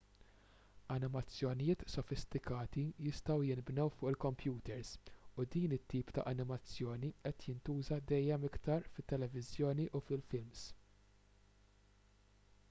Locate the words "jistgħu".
3.07-3.43